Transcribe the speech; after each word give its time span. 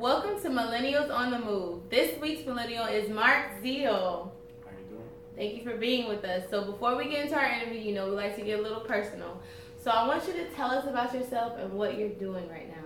Welcome 0.00 0.40
to 0.40 0.48
Millennials 0.48 1.14
on 1.14 1.30
the 1.30 1.38
Move. 1.38 1.82
This 1.90 2.18
week's 2.22 2.46
millennial 2.46 2.86
is 2.86 3.10
Mark 3.10 3.60
Zeal. 3.60 4.32
How 4.64 4.70
you 4.70 4.96
doing? 4.96 5.04
Thank 5.36 5.58
you 5.58 5.62
for 5.62 5.76
being 5.76 6.08
with 6.08 6.24
us. 6.24 6.42
So 6.48 6.64
before 6.64 6.96
we 6.96 7.04
get 7.10 7.26
into 7.26 7.36
our 7.36 7.44
interview, 7.44 7.78
you 7.78 7.94
know 7.94 8.08
we 8.08 8.12
like 8.12 8.34
to 8.36 8.42
get 8.42 8.60
a 8.60 8.62
little 8.62 8.80
personal. 8.80 9.38
So 9.76 9.90
I 9.90 10.08
want 10.08 10.26
you 10.26 10.32
to 10.32 10.48
tell 10.54 10.70
us 10.70 10.86
about 10.86 11.12
yourself 11.12 11.58
and 11.58 11.74
what 11.74 11.98
you're 11.98 12.08
doing 12.08 12.48
right 12.48 12.66
now. 12.66 12.82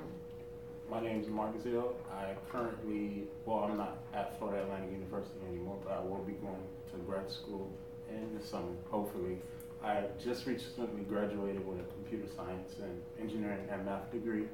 My 0.91 1.01
name 1.01 1.21
is 1.21 1.29
Mark 1.29 1.53
Zeal. 1.63 1.95
I 2.13 2.35
currently, 2.51 3.29
well, 3.47 3.59
I'm 3.59 3.77
not 3.77 3.99
at 4.13 4.37
Florida 4.41 4.65
Atlantic 4.65 4.91
University 4.91 5.39
anymore, 5.49 5.79
but 5.85 5.93
I 5.93 6.01
will 6.01 6.25
be 6.25 6.33
going 6.33 6.65
to 6.91 6.99
grad 7.07 7.31
school 7.31 7.71
in 8.11 8.37
the 8.37 8.45
summer, 8.45 8.73
hopefully. 8.91 9.39
I 9.85 10.03
just 10.21 10.47
recently 10.47 11.05
graduated 11.05 11.65
with 11.65 11.79
a 11.79 11.85
computer 11.93 12.27
science 12.35 12.75
and 12.83 13.01
engineering 13.21 13.69
and 13.71 13.85
math 13.85 14.11
degree. 14.11 14.49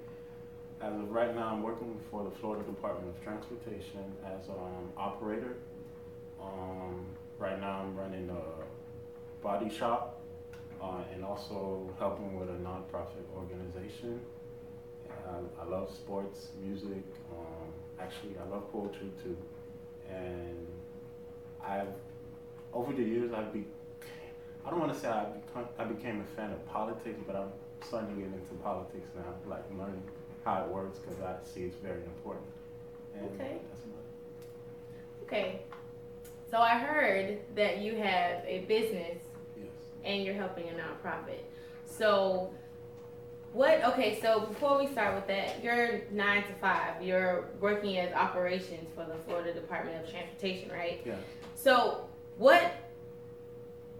As 0.82 0.94
of 0.94 1.10
right 1.10 1.34
now, 1.36 1.48
I'm 1.48 1.62
working 1.62 2.00
for 2.10 2.24
the 2.24 2.30
Florida 2.30 2.64
Department 2.64 3.14
of 3.14 3.22
Transportation 3.22 4.02
as 4.24 4.48
an 4.48 4.54
um, 4.54 4.88
operator. 4.96 5.56
Um, 6.42 7.04
right 7.38 7.60
now, 7.60 7.82
I'm 7.82 7.94
running 7.94 8.30
a 8.30 9.42
body 9.42 9.68
shop 9.68 10.22
uh, 10.80 11.02
and 11.12 11.22
also 11.22 11.90
helping 11.98 12.40
with 12.40 12.48
a 12.48 12.54
nonprofit 12.54 13.26
organization. 13.36 14.20
I, 15.10 15.62
I 15.62 15.68
love 15.68 15.90
sports, 15.90 16.48
music. 16.62 17.04
Um, 17.30 17.68
actually, 18.00 18.36
I 18.42 18.48
love 18.48 18.72
poetry 18.72 19.10
too. 19.22 19.36
And 20.08 20.66
I've, 21.62 21.92
over 22.72 22.94
the 22.94 23.02
years, 23.02 23.32
I've 23.34 23.52
be, 23.52 23.66
I 24.64 24.70
don't 24.70 24.80
want 24.80 24.94
to 24.94 24.98
say 24.98 25.08
I, 25.08 25.26
become, 25.26 25.66
I 25.78 25.84
became 25.84 26.22
a 26.22 26.36
fan 26.36 26.52
of 26.52 26.66
politics, 26.68 27.20
but 27.26 27.36
I'm 27.36 27.50
starting 27.86 28.14
to 28.14 28.22
get 28.22 28.32
into 28.32 28.54
politics 28.62 29.08
now, 29.14 29.34
like 29.46 29.64
learning 29.76 30.02
how 30.44 30.62
it 30.64 30.68
works 30.68 30.98
because 30.98 31.20
I 31.22 31.34
see 31.44 31.62
it's 31.62 31.76
very 31.76 32.02
important. 32.04 32.46
And 33.14 33.24
Okay. 33.40 33.58
That's. 33.68 33.80
Okay. 35.24 35.60
So 36.50 36.58
I 36.58 36.78
heard 36.78 37.38
that 37.54 37.78
you 37.78 37.94
have 37.96 38.42
a 38.46 38.64
business 38.66 39.18
Yes. 39.56 39.68
and 40.04 40.24
you're 40.24 40.34
helping 40.34 40.68
a 40.68 40.72
nonprofit. 40.72 41.40
So 41.86 42.52
what 43.52 43.82
okay, 43.84 44.20
so 44.20 44.40
before 44.46 44.78
we 44.78 44.86
start 44.88 45.14
with 45.14 45.26
that, 45.28 45.62
you're 45.62 46.00
nine 46.10 46.44
to 46.44 46.52
five. 46.60 47.02
You're 47.02 47.50
working 47.60 47.98
as 47.98 48.12
operations 48.12 48.88
for 48.94 49.04
the 49.04 49.16
Florida 49.26 49.52
Department 49.52 50.02
of 50.04 50.10
Transportation, 50.10 50.70
right? 50.70 51.00
Yeah. 51.04 51.16
So 51.54 52.08
what 52.38 52.72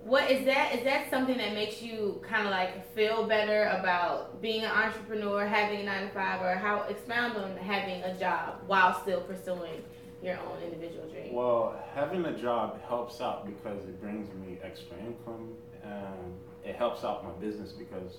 what 0.05 0.31
is 0.31 0.45
that 0.47 0.75
is 0.75 0.85
that 0.85 1.11
something 1.11 1.37
that 1.37 1.53
makes 1.53 1.83
you 1.83 2.23
kind 2.27 2.47
of 2.47 2.51
like 2.51 2.93
feel 2.95 3.27
better 3.27 3.65
about 3.79 4.41
being 4.41 4.65
an 4.65 4.71
entrepreneur, 4.71 5.47
having 5.47 5.81
a 5.81 5.85
nine 5.85 6.09
to 6.09 6.15
five, 6.15 6.41
or 6.43 6.55
how 6.55 6.83
expound 6.83 7.37
on 7.37 7.57
having 7.57 8.03
a 8.03 8.19
job 8.19 8.63
while 8.67 9.01
still 9.03 9.21
pursuing 9.21 9.83
your 10.23 10.39
own 10.39 10.63
individual 10.63 11.09
dream? 11.09 11.33
Well, 11.33 11.83
having 11.95 12.25
a 12.25 12.37
job 12.37 12.81
helps 12.83 13.21
out 13.21 13.47
because 13.47 13.85
it 13.85 14.01
brings 14.01 14.29
me 14.35 14.59
extra 14.63 14.97
income. 14.99 15.55
Um, 15.85 16.35
it 16.65 16.77
helps 16.77 17.05
out 17.05 17.25
my 17.25 17.31
business 17.45 17.73
because, 17.73 18.17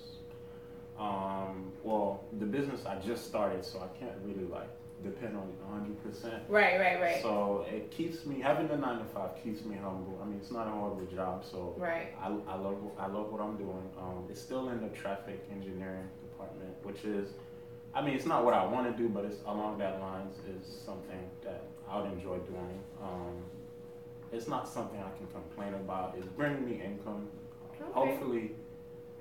um, 0.98 1.72
well, 1.82 2.24
the 2.38 2.46
business 2.46 2.86
I 2.86 2.96
just 2.96 3.26
started, 3.26 3.64
so 3.64 3.78
I 3.78 3.98
can't 3.98 4.16
really 4.24 4.44
like 4.44 4.68
depend 5.02 5.36
on 5.36 5.48
it 5.48 6.04
100%. 6.14 6.40
Right, 6.48 6.78
right, 6.78 7.00
right. 7.00 7.22
So 7.22 7.66
it 7.68 7.90
keeps 7.90 8.24
me 8.26 8.40
having 8.40 8.70
a 8.70 8.76
nine 8.76 8.98
to 8.98 9.04
five 9.04 9.30
keeps 9.42 9.64
me 9.64 9.76
humble. 9.76 10.18
I 10.22 10.26
mean, 10.26 10.38
it's 10.40 10.50
not 10.50 10.66
a 10.66 10.70
horrible 10.70 11.06
job, 11.06 11.44
so 11.44 11.74
right. 11.78 12.14
I, 12.20 12.26
I 12.48 12.56
love 12.56 12.76
I 12.98 13.06
love 13.06 13.32
what 13.32 13.40
I'm 13.40 13.56
doing. 13.56 13.88
Um, 13.98 14.24
it's 14.30 14.40
still 14.40 14.68
in 14.70 14.80
the 14.80 14.88
traffic 14.88 15.44
engineering 15.50 16.08
department, 16.30 16.74
which 16.82 17.04
is, 17.04 17.30
I 17.94 18.02
mean, 18.02 18.14
it's 18.14 18.26
not 18.26 18.44
what 18.44 18.54
I 18.54 18.64
want 18.64 18.94
to 18.94 19.02
do, 19.02 19.08
but 19.08 19.24
it's 19.24 19.40
along 19.46 19.78
that 19.78 20.00
lines 20.00 20.36
is 20.48 20.66
something 20.84 21.20
that 21.44 21.64
I 21.88 22.00
would 22.00 22.12
enjoy 22.12 22.38
doing. 22.38 22.78
Um, 23.02 23.42
it's 24.32 24.48
not 24.48 24.66
something 24.68 24.98
I 24.98 25.16
can 25.18 25.26
complain 25.28 25.74
about. 25.74 26.14
It's 26.16 26.26
bringing 26.26 26.64
me 26.64 26.82
income. 26.82 27.28
Okay. 27.74 27.90
Hopefully, 27.92 28.52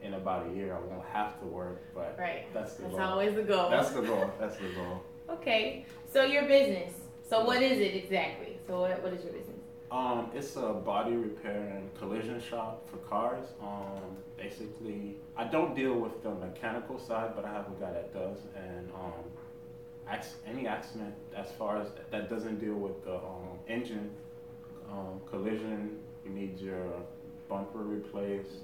in 0.02 0.14
about 0.14 0.48
a 0.48 0.54
year, 0.54 0.74
I 0.76 0.80
won't 0.80 1.06
have 1.12 1.40
to 1.42 1.46
work, 1.46 1.82
but 1.94 2.16
Right. 2.18 2.46
that's 2.54 2.74
the 2.76 2.84
That's 2.84 2.96
goal. 2.96 3.02
always 3.04 3.36
the 3.36 3.44
goal. 3.44 3.70
That's 3.70 3.90
the 3.92 4.02
goal. 4.02 4.32
That's 4.40 4.56
the 4.58 4.70
goal. 4.70 5.04
Okay, 5.30 5.86
so 6.12 6.24
your 6.24 6.44
business. 6.44 6.94
So 7.30 7.46
what 7.46 7.62
is 7.62 7.80
it 7.80 7.96
exactly? 7.96 8.58
So 8.68 8.82
what, 8.82 9.02
what 9.04 9.14
is 9.14 9.24
your 9.24 9.34
business? 9.34 9.58
Um, 9.92 10.32
it's 10.34 10.56
a 10.56 10.74
body 10.74 11.16
repair 11.16 11.74
and 11.76 11.94
collision 11.96 12.40
shop 12.42 12.90
for 12.90 12.98
cars. 12.98 13.46
Um, 13.62 14.18
basically, 14.38 15.16
I 15.36 15.46
don't 15.46 15.76
deal 15.76 15.94
with 15.96 16.24
the 16.24 16.34
mechanical 16.34 16.98
side, 17.00 17.32
but 17.36 17.44
I 17.46 17.50
have 17.54 17.68
a 17.68 17.80
guy 17.80 17.92
that 17.92 18.14
does. 18.14 18.38
And 18.56 18.90
um, 18.92 19.24
acc- 20.08 20.26
any 20.48 20.66
accident, 20.68 21.14
as 21.36 21.52
far 21.58 21.82
as 21.82 21.90
that 22.10 22.30
doesn't 22.30 22.60
deal 22.60 22.76
with 22.76 23.04
the 23.04 23.16
um, 23.16 23.60
engine 23.68 24.12
um, 24.90 25.20
collision, 25.30 26.00
you 26.26 26.32
need 26.32 26.60
your 26.60 26.94
bumper 27.50 27.80
replaced, 27.80 28.64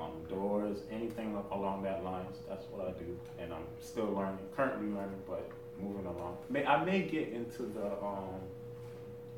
um, 0.00 0.12
doors, 0.28 0.78
anything 0.90 1.36
along 1.52 1.82
that 1.84 2.04
lines. 2.04 2.36
That's 2.48 2.64
what 2.70 2.86
I 2.88 2.90
do, 2.92 3.18
and 3.38 3.52
I'm 3.52 3.64
still 3.80 4.06
learning, 4.12 4.38
currently 4.54 4.88
learning, 4.88 5.20
but 5.26 5.48
moving 5.80 6.06
along. 6.06 6.38
May 6.48 6.64
I 6.64 6.84
may 6.84 7.02
get 7.02 7.28
into 7.28 7.62
the 7.62 7.86
um, 8.04 8.40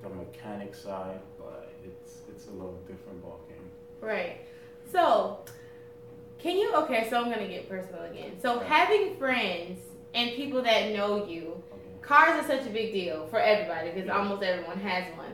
the 0.02 0.08
mechanic 0.10 0.74
side, 0.74 1.20
but 1.38 1.72
it's 1.84 2.18
it's 2.28 2.46
a 2.48 2.50
little 2.52 2.78
different 2.86 3.24
ballgame. 3.24 3.68
Right. 4.00 4.38
So, 4.90 5.40
can 6.38 6.56
you? 6.56 6.72
Okay, 6.74 7.08
so 7.10 7.18
I'm 7.22 7.30
gonna 7.30 7.48
get 7.48 7.68
personal 7.68 8.02
again. 8.04 8.38
So 8.40 8.56
Okay. 8.58 8.66
having 8.68 9.16
friends 9.16 9.80
and 10.14 10.30
people 10.32 10.62
that 10.62 10.92
know 10.92 11.26
you, 11.26 11.62
Okay. 11.72 12.00
cars 12.00 12.42
are 12.44 12.46
such 12.46 12.66
a 12.66 12.70
big 12.70 12.92
deal 12.92 13.26
for 13.26 13.38
everybody 13.38 13.90
because 13.90 14.06
Yeah. 14.06 14.18
almost 14.18 14.42
everyone 14.42 14.78
has 14.78 15.04
one, 15.16 15.32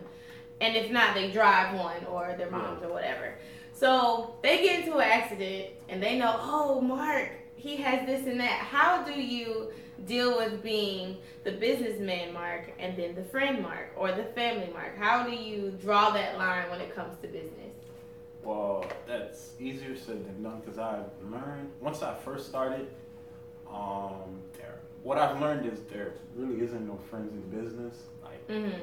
and 0.61 0.75
if 0.77 0.91
not, 0.91 1.15
they 1.15 1.31
drive 1.31 1.79
one 1.79 2.05
or 2.07 2.35
their 2.37 2.51
moms 2.51 2.83
or 2.83 2.89
whatever. 2.89 3.35
So 3.85 4.35
they 4.43 4.63
get 4.63 4.81
into 4.81 4.97
an 4.97 5.11
accident 5.11 5.67
and 5.91 6.03
they 6.03 6.19
know, 6.19 6.39
oh, 6.41 6.81
Mark, 6.81 7.29
he 7.55 7.77
has 7.77 8.07
this 8.07 8.27
and 8.27 8.41
that. 8.41 8.49
How 8.61 9.03
do 9.03 9.13
you 9.13 9.73
deal 10.07 10.39
with 10.39 10.63
being 10.63 11.19
the 11.45 11.53
businessman 11.53 12.33
Mark 12.33 12.73
and 12.79 12.97
then 12.97 13.15
the 13.15 13.25
friend 13.25 13.63
Mark 13.63 13.91
or 13.95 14.11
the 14.13 14.25
family 14.25 14.71
Mark? 14.73 14.97
How 14.97 15.23
do 15.27 15.33
you 15.33 15.71
draw 15.83 16.13
that 16.13 16.39
line 16.39 16.71
when 16.71 16.81
it 16.81 16.95
comes 16.95 17.13
to 17.21 17.29
business? 17.29 17.75
Well, 18.43 18.87
that's 19.07 19.51
easier 19.61 19.95
said 19.99 20.25
than 20.25 20.43
done 20.43 20.63
because 20.65 20.79
I've 20.79 21.05
learned 21.31 21.71
once 21.83 22.03
I 22.03 22.15
first 22.15 22.49
started. 22.49 22.89
Um, 23.71 24.41
there, 24.57 24.79
what 25.03 25.19
I've 25.19 25.39
learned 25.43 25.71
is 25.71 25.81
there 25.93 26.15
really 26.35 26.63
isn't 26.65 26.87
no 26.89 26.97
friends 27.11 27.33
in 27.35 27.43
business. 27.63 27.97
Like, 28.23 28.49
Mm-hmm. 28.49 28.81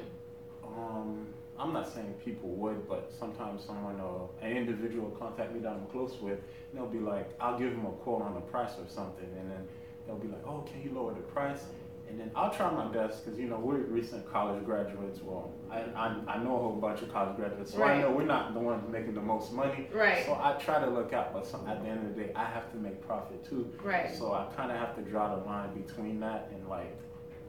um, 0.64 1.26
I'm 1.62 1.72
not 1.72 1.92
saying 1.94 2.12
people 2.24 2.48
would, 2.50 2.88
but 2.88 3.12
sometimes 3.18 3.64
someone, 3.64 4.00
or 4.00 4.28
an 4.42 4.56
individual, 4.56 5.08
will 5.10 5.16
contact 5.16 5.52
me 5.54 5.60
that 5.60 5.70
I'm 5.72 5.86
close 5.86 6.16
with, 6.20 6.40
and 6.40 6.72
they'll 6.74 6.86
be 6.88 6.98
like, 6.98 7.30
I'll 7.40 7.56
give 7.58 7.70
them 7.70 7.86
a 7.86 7.90
quote 7.90 8.20
on 8.22 8.34
the 8.34 8.40
price 8.40 8.72
or 8.78 8.88
something, 8.88 9.28
and 9.38 9.48
then 9.50 9.68
they'll 10.06 10.16
be 10.18 10.26
like, 10.26 10.44
Oh, 10.44 10.64
can 10.70 10.82
you 10.82 10.90
lower 10.92 11.14
the 11.14 11.20
price? 11.20 11.62
And 12.08 12.18
then 12.20 12.30
I'll 12.34 12.50
try 12.52 12.68
my 12.70 12.88
best 12.92 13.24
because 13.24 13.38
you 13.38 13.46
know 13.46 13.58
we're 13.58 13.78
recent 13.84 14.30
college 14.30 14.62
graduates. 14.66 15.20
Well, 15.22 15.50
I, 15.70 15.78
I, 15.96 16.34
I 16.34 16.38
know 16.42 16.56
a 16.56 16.58
whole 16.58 16.72
bunch 16.72 17.00
of 17.00 17.10
college 17.12 17.36
graduates, 17.36 17.72
so 17.72 17.78
Right. 17.78 17.98
I 17.98 18.00
know 18.02 18.10
we're 18.10 18.26
not 18.26 18.52
the 18.52 18.60
ones 18.60 18.84
making 18.90 19.14
the 19.14 19.22
most 19.22 19.52
money. 19.52 19.88
Right. 19.94 20.26
So 20.26 20.34
I 20.34 20.52
try 20.54 20.80
to 20.80 20.90
look 20.90 21.12
out, 21.14 21.32
but 21.32 21.46
some, 21.46 21.66
at 21.68 21.80
the 21.82 21.88
end 21.88 22.06
of 22.06 22.14
the 22.14 22.24
day, 22.24 22.32
I 22.34 22.44
have 22.44 22.70
to 22.72 22.76
make 22.76 23.00
profit 23.06 23.42
too. 23.48 23.72
Right. 23.82 24.14
So 24.14 24.32
I 24.34 24.46
kind 24.56 24.70
of 24.72 24.76
have 24.76 24.94
to 24.96 25.02
draw 25.02 25.36
the 25.36 25.44
line 25.44 25.72
between 25.80 26.20
that 26.20 26.50
and 26.52 26.68
like 26.68 26.94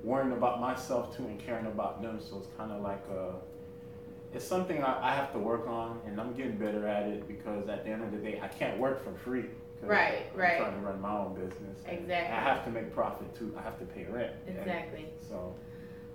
worrying 0.01 0.31
about 0.33 0.61
myself 0.61 1.17
too 1.17 1.25
and 1.25 1.37
caring 1.39 1.65
about 1.65 2.01
them. 2.01 2.19
So 2.21 2.37
it's 2.37 2.47
kind 2.55 2.71
of 2.71 2.81
like 2.81 3.03
a, 3.11 3.33
it's 4.33 4.45
something 4.45 4.83
I, 4.83 5.11
I 5.11 5.15
have 5.15 5.31
to 5.33 5.39
work 5.39 5.67
on, 5.67 5.99
and 6.05 6.19
I'm 6.19 6.33
getting 6.33 6.57
better 6.57 6.87
at 6.87 7.03
it 7.07 7.27
because 7.27 7.67
at 7.69 7.83
the 7.85 7.91
end 7.91 8.03
of 8.03 8.11
the 8.11 8.17
day, 8.17 8.39
I 8.41 8.47
can't 8.47 8.79
work 8.79 9.03
for 9.03 9.13
free. 9.19 9.45
Right, 9.81 10.27
I'm 10.33 10.39
right. 10.39 10.57
trying 10.59 10.73
to 10.75 10.79
run 10.79 11.01
my 11.01 11.11
own 11.17 11.33
business. 11.35 11.77
Exactly. 11.85 12.13
I 12.33 12.39
have 12.39 12.63
to 12.65 12.71
make 12.71 12.93
profit 12.93 13.35
too. 13.35 13.53
I 13.57 13.61
have 13.61 13.77
to 13.79 13.85
pay 13.85 14.05
rent. 14.05 14.31
and 14.47 14.57
Exactly. 14.57 15.07
So 15.27 15.53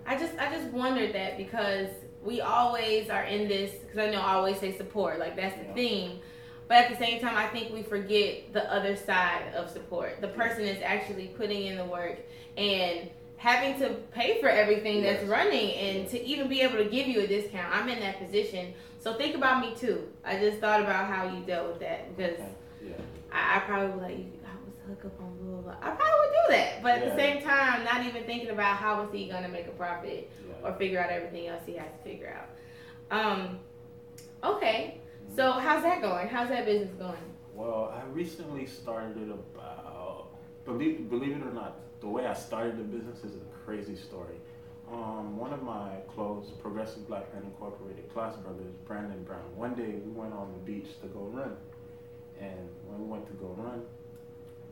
I 0.07 0.17
just 0.17 0.33
I 0.39 0.51
just 0.51 0.73
wondered 0.73 1.15
that 1.15 1.37
because 1.37 1.91
we 2.23 2.41
always 2.41 3.11
are 3.11 3.25
in 3.25 3.47
this 3.47 3.73
because 3.75 3.99
I 3.99 4.11
know 4.11 4.23
I 4.23 4.33
always 4.35 4.59
say 4.59 4.75
support 4.75 5.19
like 5.19 5.37
that's 5.37 5.55
the 5.59 5.65
Yeah. 5.67 5.75
theme, 5.75 6.21
but 6.67 6.79
at 6.79 6.91
the 6.91 6.97
same 6.97 7.21
time 7.21 7.37
I 7.37 7.47
think 7.49 7.71
we 7.71 7.83
forget 7.83 8.55
the 8.55 8.73
other 8.73 8.97
side 8.97 9.53
of 9.55 9.69
support. 9.69 10.23
The 10.23 10.29
person 10.29 10.63
is 10.65 10.81
actually 10.83 11.27
putting 11.37 11.67
in 11.67 11.77
the 11.77 11.85
work 11.85 12.21
and 12.57 13.11
having 13.39 13.79
to 13.79 13.95
pay 14.13 14.41
for 14.41 14.49
everything 14.49 15.01
that's 15.03 15.25
running 15.25 15.73
and 15.75 16.09
to 16.11 16.23
even 16.25 16.49
be 16.49 16.61
able 16.61 16.77
to 16.77 16.85
give 16.85 17.07
you 17.07 17.21
a 17.21 17.27
discount. 17.27 17.75
I'm 17.75 17.89
in 17.89 18.01
that 18.01 18.19
position, 18.19 18.75
so 18.99 19.15
think 19.15 19.37
about 19.37 19.61
me 19.61 19.75
too. 19.77 20.09
I 20.25 20.39
just 20.39 20.59
thought 20.59 20.81
about 20.81 21.07
how 21.07 21.33
you 21.33 21.45
dealt 21.45 21.69
with 21.69 21.81
that 21.81 22.15
because 22.17 22.35
okay. 22.35 22.51
yeah. 22.89 22.93
I, 23.33 23.57
I 23.57 23.61
probably 23.61 23.91
would 23.91 24.03
like 24.03 24.13
I 24.45 24.57
was 24.67 24.75
hook 24.89 25.05
up 25.07 25.21
on 25.21 25.37
blah 25.39 25.61
blah. 25.61 25.73
blah. 25.73 25.77
I 25.81 25.95
probably 25.95 26.19
would 26.21 26.35
do 26.49 26.53
that, 26.57 26.83
but 26.83 26.99
at 26.99 27.05
the 27.09 27.17
same 27.17 27.43
time, 27.43 27.85
not 27.85 28.05
even 28.05 28.25
thinking 28.25 28.51
about 28.51 28.77
how 28.77 29.03
is 29.03 29.13
he 29.13 29.29
gonna 29.29 29.49
make 29.49 29.69
a 29.69 29.71
profit 29.71 30.31
Yeah. 30.47 30.69
or 30.69 30.75
figure 30.75 31.01
out 31.01 31.11
everything 31.11 31.47
else 31.47 31.63
he 31.65 31.75
has 31.75 31.87
to 31.97 32.11
figure 32.11 32.37
out. 32.37 32.49
Um, 33.11 33.61
okay, 34.43 35.01
so 35.37 35.53
how's 35.53 35.85
that 35.85 36.03
going? 36.03 36.27
How's 36.29 36.49
that 36.49 36.67
business 36.67 36.93
going? 36.99 37.17
Well, 37.55 37.95
I 37.97 38.05
recently 38.13 38.67
started 38.67 39.17
it 39.17 39.31
about 39.31 39.85
believe 40.73 41.09
believe 41.09 41.37
it 41.37 41.43
or 41.43 41.53
not, 41.53 41.81
the 42.01 42.09
way 42.09 42.27
I 42.27 42.35
started 42.35 42.79
the 42.79 42.85
business 42.85 43.25
is 43.25 43.35
a 43.37 43.65
crazy 43.65 43.97
story. 43.97 44.37
Um, 44.93 45.37
one 45.37 45.53
of 45.53 45.63
my 45.63 45.97
close 46.15 46.47
Progressive 46.63 47.07
Black 47.09 47.33
Men 47.35 47.45
Incorporated 47.45 48.13
class 48.13 48.37
brothers, 48.37 48.73
Brandon 48.87 49.23
Brown. 49.25 49.45
One 49.57 49.75
day 49.75 49.93
we 50.05 50.11
went 50.13 50.33
on 50.33 50.53
the 50.53 50.59
beach 50.71 50.89
to 51.03 51.09
go 51.09 51.21
run, 51.21 51.57
and 52.41 52.69
when 52.87 53.01
we 53.01 53.07
went 53.07 53.27
to 53.27 53.33
go 53.35 53.49
run, 53.59 53.83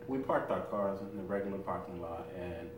we 0.06 0.18
parked 0.18 0.50
our 0.50 0.62
cars 0.62 1.00
in 1.00 1.16
the 1.16 1.22
regular 1.24 1.58
parking 1.58 2.00
lot, 2.00 2.28
and 2.38 2.70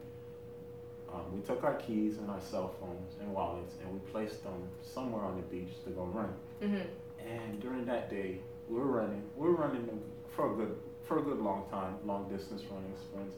um, 1.13 1.25
we 1.35 1.41
took 1.43 1.63
our 1.63 1.75
keys 1.75 2.19
and 2.19 2.29
our 2.31 2.41
cell 2.41 2.75
phones 2.81 3.13
and 3.21 3.33
wallets, 3.33 3.75
and 3.83 3.93
we 3.93 3.99
placed 4.11 4.43
them 4.43 4.61
somewhere 4.83 5.23
on 5.23 5.37
the 5.37 5.43
beach 5.43 5.75
to 5.85 5.91
go 5.91 6.05
run. 6.05 6.33
Mhm. 6.61 6.87
And 7.25 7.61
during 7.61 7.85
that 7.87 8.11
day, 8.11 8.41
we 8.69 8.77
were 8.79 8.87
running. 9.01 9.23
We 9.37 9.47
were 9.49 9.55
running 9.57 9.87
for 10.35 10.53
a 10.53 10.57
good 10.57 10.77
for 11.09 11.19
a 11.19 11.23
good 11.23 11.41
long 11.41 11.65
time, 11.71 11.97
long 12.05 12.29
distance 12.29 12.63
running 12.71 12.95
sprints. 13.03 13.35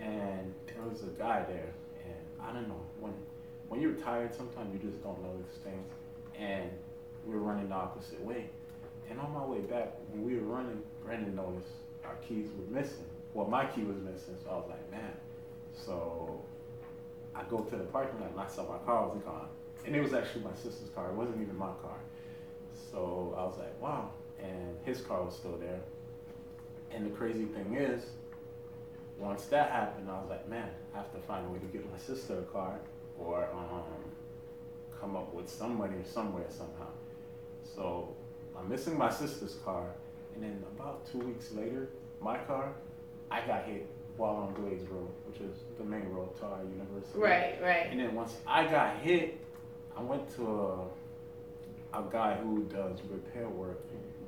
And 0.00 0.54
there 0.66 0.84
was 0.88 1.02
a 1.02 1.12
guy 1.18 1.42
there, 1.48 1.72
and 2.04 2.24
I 2.40 2.52
don't 2.52 2.68
know 2.68 2.80
when 3.00 3.12
when 3.68 3.80
you're 3.80 3.94
tired, 3.94 4.34
sometimes 4.34 4.72
you 4.72 4.90
just 4.90 5.02
don't 5.02 5.20
notice 5.22 5.58
things. 5.64 5.92
And 6.38 6.70
we 7.26 7.34
were 7.34 7.40
running 7.40 7.68
the 7.68 7.74
opposite 7.74 8.20
way. 8.24 8.48
And 9.10 9.18
on 9.20 9.32
my 9.32 9.44
way 9.44 9.60
back, 9.60 9.94
when 10.10 10.24
we 10.24 10.36
were 10.36 10.46
running, 10.46 10.82
Brandon 11.04 11.34
noticed 11.36 11.72
our 12.04 12.14
keys 12.26 12.48
were 12.56 12.80
missing. 12.80 13.04
Well, 13.34 13.46
my 13.46 13.66
key 13.66 13.82
was 13.82 13.98
missing, 13.98 14.36
so 14.42 14.50
I 14.50 14.54
was 14.54 14.68
like, 14.70 14.90
man. 14.90 15.12
So 15.74 16.40
I 17.34 17.42
go 17.44 17.60
to 17.60 17.76
the 17.76 17.84
parking 17.84 18.20
lot 18.20 18.30
and 18.30 18.40
I 18.40 18.48
saw 18.48 18.62
my 18.62 18.78
car 18.78 19.08
was 19.08 19.22
gone. 19.22 19.48
And 19.84 19.94
it 19.94 20.00
was 20.00 20.14
actually 20.14 20.44
my 20.44 20.54
sister's 20.54 20.88
car. 20.94 21.10
It 21.10 21.14
wasn't 21.14 21.42
even 21.42 21.56
my 21.56 21.72
car. 21.82 21.98
So 22.90 23.34
I 23.36 23.42
was 23.42 23.58
like, 23.58 23.80
wow. 23.82 24.10
And 24.42 24.76
his 24.84 25.02
car 25.02 25.22
was 25.22 25.34
still 25.36 25.58
there. 25.58 25.80
And 26.92 27.06
the 27.06 27.10
crazy 27.10 27.44
thing 27.44 27.74
is, 27.74 28.06
once 29.18 29.44
that 29.46 29.70
happened, 29.70 30.08
I 30.10 30.14
was 30.20 30.30
like, 30.30 30.48
man, 30.48 30.68
I 30.94 30.98
have 30.98 31.12
to 31.12 31.18
find 31.20 31.46
a 31.46 31.48
way 31.48 31.58
to 31.58 31.66
get 31.66 31.90
my 31.90 31.98
sister 31.98 32.38
a 32.38 32.42
car 32.42 32.78
or 33.18 33.48
um, 33.52 33.82
come 35.00 35.16
up 35.16 35.34
with 35.34 35.48
some 35.48 35.76
money 35.76 35.96
somewhere 36.04 36.46
somehow. 36.48 36.90
So 37.74 38.14
I'm 38.56 38.68
missing 38.68 38.96
my 38.96 39.10
sister's 39.10 39.56
car. 39.64 39.86
And 40.34 40.42
then 40.42 40.62
about 40.76 41.10
two 41.10 41.18
weeks 41.18 41.52
later, 41.52 41.88
my 42.20 42.38
car, 42.38 42.72
I 43.30 43.40
got 43.42 43.64
hit 43.64 43.88
while 44.16 44.34
on 44.34 44.54
Glades 44.54 44.88
Road, 44.88 45.08
which 45.26 45.40
is 45.40 45.58
the 45.78 45.84
main 45.84 46.08
road 46.10 46.36
to 46.38 46.44
our 46.44 46.62
university. 46.62 47.18
Right, 47.18 47.58
right. 47.62 47.86
And 47.90 48.00
then 48.00 48.14
once 48.14 48.36
I 48.46 48.66
got 48.66 48.96
hit, 48.98 49.38
I 49.96 50.02
went 50.02 50.34
to 50.36 50.88
a, 51.92 52.00
a 52.00 52.04
guy 52.10 52.36
who 52.36 52.64
does 52.64 52.98
repair 53.10 53.48
work, 53.48 53.80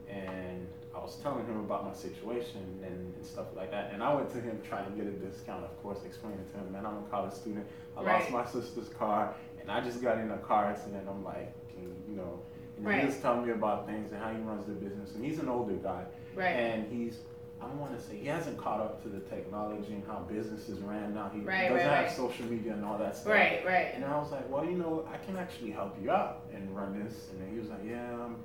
and 0.09 0.67
I 0.95 0.99
was 0.99 1.17
telling 1.23 1.47
him 1.47 1.61
about 1.61 1.87
my 1.87 1.95
situation 1.95 2.59
and, 2.83 3.15
and 3.17 3.25
stuff 3.25 3.47
like 3.55 3.71
that. 3.71 3.91
And 3.93 4.03
I 4.03 4.13
went 4.13 4.31
to 4.33 4.41
him 4.41 4.61
trying 4.69 4.91
to 4.91 4.91
get 4.97 5.07
a 5.07 5.11
discount, 5.13 5.65
of 5.65 5.83
course, 5.83 5.99
explaining 6.05 6.45
to 6.53 6.59
him, 6.59 6.73
man, 6.73 6.85
I'm 6.85 6.99
a 6.99 7.03
college 7.11 7.33
student. 7.33 7.67
I 7.97 8.03
Right. 8.03 8.21
lost 8.21 8.31
my 8.33 8.45
sister's 8.61 8.89
car, 8.89 9.35
and 9.61 9.71
I 9.71 9.81
just 9.81 10.03
got 10.03 10.19
in 10.19 10.31
a 10.33 10.39
car 10.39 10.65
accident. 10.67 11.07
I'm 11.09 11.23
like, 11.25 11.53
you, 11.81 12.17
know, 12.17 12.41
and 12.77 12.87
Right. 12.87 13.01
he 13.01 13.07
was 13.07 13.19
telling 13.21 13.47
me 13.47 13.53
about 13.53 13.87
things 13.87 14.11
and 14.13 14.21
how 14.23 14.31
he 14.33 14.39
runs 14.43 14.67
the 14.67 14.73
business. 14.73 15.15
And 15.15 15.25
he's 15.25 15.39
an 15.39 15.49
older 15.49 15.75
guy, 15.75 16.05
Right. 16.35 16.47
and 16.57 16.91
he's 16.91 17.19
I 17.63 17.67
don't 17.67 17.79
want 17.79 17.95
to 17.95 18.03
say 18.03 18.17
he 18.17 18.27
hasn't 18.27 18.57
caught 18.57 18.81
up 18.81 19.03
to 19.03 19.11
the 19.11 19.21
technology 19.21 19.93
and 19.93 20.03
how 20.07 20.21
businesses 20.21 20.79
ran 20.79 21.13
now. 21.15 21.29
He 21.35 21.41
Right, 21.41 21.69
doesn't 21.69 21.87
have 21.91 22.11
social 22.11 22.47
media 22.47 22.73
and 22.73 22.83
all 22.83 22.97
that 22.97 23.15
stuff. 23.15 23.35
Right, 23.35 23.63
right. 23.67 23.91
And 23.95 24.03
I 24.03 24.17
was 24.19 24.33
like, 24.33 24.49
well, 24.49 24.65
you 24.65 24.79
know, 24.79 25.07
I 25.13 25.19
can 25.19 25.37
actually 25.37 25.71
help 25.71 25.95
you 26.03 26.11
out 26.11 26.45
and 26.55 26.75
run 26.75 26.99
this. 27.05 27.29
And 27.31 27.43
then 27.43 27.53
he 27.53 27.59
was 27.61 27.69
like, 27.69 27.81
yeah, 27.87 28.15
um, 28.15 28.37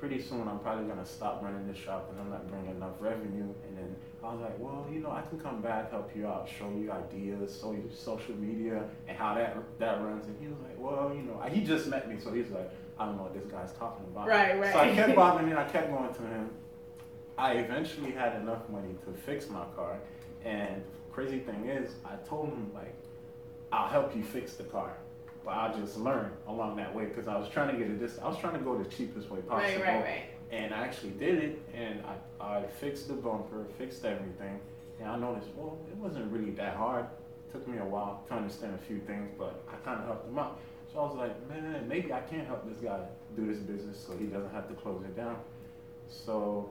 pretty 0.00 0.20
soon 0.20 0.48
I'm 0.48 0.58
probably 0.60 0.86
gonna 0.86 1.04
stop 1.04 1.42
running 1.42 1.68
this 1.68 1.76
shop 1.76 2.08
because 2.08 2.20
I'm 2.24 2.30
not 2.30 2.48
bringing 2.48 2.70
enough 2.70 2.94
revenue. 2.98 3.52
And 3.68 3.76
then 3.76 3.94
I 4.24 4.32
was 4.32 4.40
like, 4.40 4.58
well, 4.58 4.86
you 4.90 5.00
know, 5.00 5.10
I 5.10 5.20
can 5.22 5.38
come 5.38 5.60
back, 5.60 5.90
help 5.90 6.10
you 6.16 6.26
out, 6.26 6.48
show 6.48 6.70
you 6.70 6.90
ideas, 6.90 7.58
show 7.60 7.72
you 7.72 7.88
social 7.94 8.34
media 8.34 8.82
and 9.06 9.16
how 9.16 9.34
that 9.34 9.56
that 9.78 10.00
runs. 10.02 10.26
And 10.26 10.36
he 10.40 10.48
was 10.48 10.56
like, 10.66 10.78
well, 10.78 11.12
you 11.14 11.22
know, 11.22 11.40
he 11.52 11.60
just 11.60 11.86
met 11.86 12.08
me, 12.08 12.16
so 12.18 12.32
he's 12.32 12.48
like, 12.50 12.70
I 12.98 13.04
don't 13.04 13.18
know 13.18 13.24
what 13.24 13.34
this 13.34 13.44
guy's 13.44 13.72
talking 13.72 14.06
about. 14.06 14.26
Right, 14.26 14.58
right. 14.58 14.72
So 14.72 14.80
I 14.80 14.94
kept 14.94 15.14
bothering 15.22 15.48
him. 15.48 15.58
I 15.58 15.64
kept 15.64 15.90
going 15.90 16.12
to 16.12 16.22
him. 16.22 16.50
I 17.36 17.52
eventually 17.52 18.10
had 18.10 18.36
enough 18.36 18.68
money 18.70 18.94
to 19.06 19.12
fix 19.12 19.48
my 19.48 19.64
car. 19.76 19.98
And 20.44 20.82
crazy 21.12 21.38
thing 21.40 21.66
is, 21.66 21.92
I 22.04 22.16
told 22.28 22.48
him 22.48 22.70
like, 22.74 22.94
I'll 23.72 23.88
help 23.88 24.16
you 24.16 24.22
fix 24.22 24.54
the 24.54 24.64
car, 24.64 24.96
but 25.50 25.56
I'll 25.56 25.76
just 25.76 25.98
learned 25.98 26.30
along 26.46 26.76
that 26.76 26.94
way 26.94 27.06
because 27.06 27.26
I 27.26 27.36
was 27.36 27.48
trying 27.48 27.74
to 27.74 27.76
get 27.76 27.90
a 27.90 27.94
dis. 27.94 28.20
I 28.22 28.28
was 28.28 28.38
trying 28.38 28.52
to 28.52 28.60
go 28.60 28.78
the 28.78 28.88
cheapest 28.88 29.28
way 29.30 29.40
possible. 29.40 29.82
Right, 29.82 29.94
right, 29.94 30.02
right. 30.04 30.22
And 30.52 30.72
I 30.72 30.78
actually 30.78 31.10
did 31.10 31.42
it, 31.42 31.62
and 31.74 32.04
I, 32.40 32.58
I 32.58 32.66
fixed 32.80 33.08
the 33.08 33.14
bumper, 33.14 33.66
fixed 33.76 34.04
everything, 34.04 34.60
and 35.00 35.08
I 35.08 35.18
noticed, 35.18 35.48
well, 35.56 35.76
it 35.90 35.96
wasn't 35.96 36.30
really 36.30 36.52
that 36.52 36.76
hard. 36.76 37.04
It 37.04 37.52
took 37.52 37.66
me 37.66 37.78
a 37.78 37.84
while 37.84 38.22
to 38.28 38.34
understand 38.34 38.76
a 38.76 38.86
few 38.86 39.00
things, 39.00 39.28
but 39.36 39.60
I 39.68 39.74
kind 39.84 39.98
of 39.98 40.06
helped 40.06 40.28
him 40.28 40.38
out. 40.38 40.60
So 40.92 41.00
I 41.00 41.02
was 41.02 41.16
like, 41.16 41.48
man, 41.48 41.84
maybe 41.88 42.12
I 42.12 42.20
can 42.20 42.46
help 42.46 42.68
this 42.68 42.78
guy 42.78 43.00
do 43.36 43.44
this 43.52 43.58
business 43.58 43.98
so 44.06 44.16
he 44.16 44.26
doesn't 44.26 44.52
have 44.52 44.68
to 44.68 44.74
close 44.74 45.02
it 45.04 45.16
down. 45.16 45.36
So 46.08 46.70